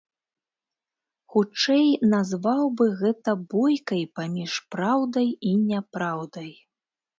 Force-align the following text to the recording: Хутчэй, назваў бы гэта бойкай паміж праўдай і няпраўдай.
Хутчэй, 1.35 1.87
назваў 2.13 2.65
бы 2.79 2.85
гэта 3.03 3.37
бойкай 3.53 4.03
паміж 4.19 4.57
праўдай 4.75 5.29
і 5.53 5.55
няпраўдай. 5.69 6.53